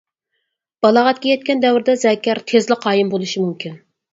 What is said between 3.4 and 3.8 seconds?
مۇمكىن.